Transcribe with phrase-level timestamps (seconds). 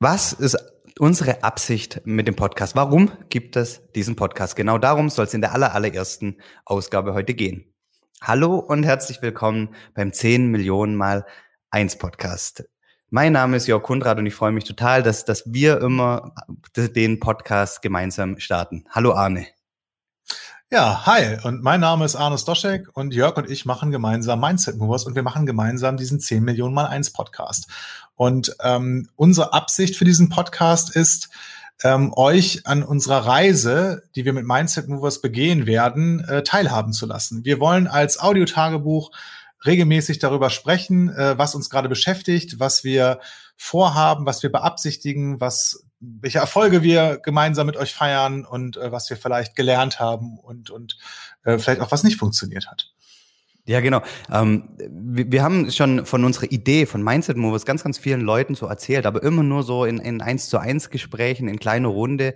[0.00, 0.56] Was ist
[1.00, 2.76] unsere Absicht mit dem Podcast?
[2.76, 4.54] Warum gibt es diesen Podcast?
[4.54, 7.74] Genau darum soll es in der aller, allerersten Ausgabe heute gehen.
[8.22, 11.26] Hallo und herzlich willkommen beim 10 Millionen mal
[11.72, 12.68] 1 Podcast.
[13.10, 16.32] Mein Name ist Jörg Kundrat und ich freue mich total, dass, dass wir immer
[16.76, 18.84] den Podcast gemeinsam starten.
[18.90, 19.48] Hallo Arne.
[20.70, 24.76] Ja, hi, und mein Name ist Arne Stoschek und Jörg und ich machen gemeinsam Mindset
[24.76, 27.68] Movers und wir machen gemeinsam diesen 10 Millionen mal 1 Podcast.
[28.16, 31.30] Und ähm, unsere Absicht für diesen Podcast ist,
[31.82, 37.06] ähm, euch an unserer Reise, die wir mit Mindset Movers begehen werden, äh, teilhaben zu
[37.06, 37.46] lassen.
[37.46, 39.10] Wir wollen als Audiotagebuch
[39.64, 43.20] regelmäßig darüber sprechen, äh, was uns gerade beschäftigt, was wir
[43.56, 49.10] vorhaben, was wir beabsichtigen, was welche Erfolge wir gemeinsam mit euch feiern und äh, was
[49.10, 50.96] wir vielleicht gelernt haben und, und
[51.44, 52.92] äh, vielleicht auch was nicht funktioniert hat.
[53.68, 54.00] Ja, genau.
[54.32, 58.54] Ähm, wir, wir, haben schon von unserer Idee von Mindset Movers ganz, ganz vielen Leuten
[58.54, 62.34] so erzählt, aber immer nur so in, in eins zu eins Gesprächen, in kleiner Runde.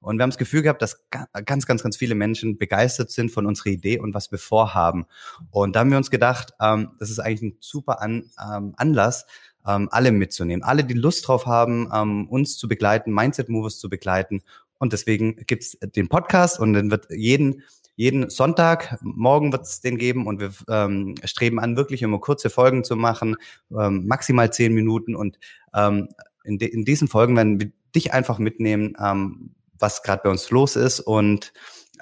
[0.00, 1.08] Und wir haben das Gefühl gehabt, dass
[1.46, 5.06] ganz, ganz, ganz viele Menschen begeistert sind von unserer Idee und was wir vorhaben.
[5.50, 9.24] Und da haben wir uns gedacht, ähm, das ist eigentlich ein super An, ähm, Anlass,
[9.66, 10.62] ähm, alle mitzunehmen.
[10.62, 14.42] Alle, die Lust drauf haben, ähm, uns zu begleiten, Mindset Movers zu begleiten.
[14.78, 17.62] Und deswegen gibt's den Podcast und dann wird jeden
[17.96, 22.50] jeden Sonntag, morgen wird es den geben und wir ähm, streben an, wirklich immer kurze
[22.50, 23.36] Folgen zu machen,
[23.70, 25.38] ähm, maximal zehn Minuten und
[25.74, 26.08] ähm,
[26.44, 30.50] in, de in diesen Folgen werden wir dich einfach mitnehmen, ähm, was gerade bei uns
[30.50, 31.52] los ist und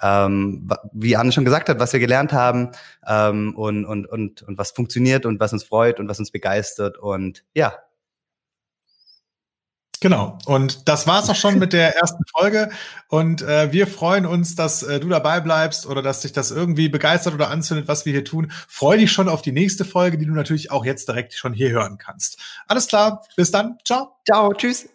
[0.03, 2.71] ähm, wie Anne schon gesagt hat, was wir gelernt haben
[3.07, 6.99] ähm, und, und, und, und was funktioniert und was uns freut und was uns begeistert.
[6.99, 7.75] Und ja,
[10.03, 10.37] Genau.
[10.47, 12.71] Und das war's auch schon mit der ersten Folge.
[13.09, 16.89] Und äh, wir freuen uns, dass äh, du dabei bleibst oder dass dich das irgendwie
[16.89, 18.51] begeistert oder anzündet, was wir hier tun.
[18.69, 21.71] Freu dich schon auf die nächste Folge, die du natürlich auch jetzt direkt schon hier
[21.71, 22.41] hören kannst.
[22.67, 23.25] Alles klar.
[23.37, 23.79] Bis dann.
[23.85, 24.17] Ciao.
[24.27, 24.53] Ciao.
[24.53, 24.89] Tschüss.